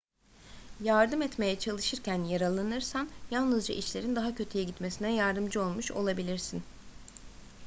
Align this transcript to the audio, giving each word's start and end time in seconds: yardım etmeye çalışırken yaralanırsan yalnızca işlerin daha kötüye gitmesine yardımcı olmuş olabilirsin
yardım 0.83 1.21
etmeye 1.21 1.59
çalışırken 1.59 2.23
yaralanırsan 2.23 3.09
yalnızca 3.31 3.75
işlerin 3.75 4.15
daha 4.15 4.35
kötüye 4.35 4.63
gitmesine 4.63 5.15
yardımcı 5.15 5.61
olmuş 5.63 5.91
olabilirsin 5.91 6.63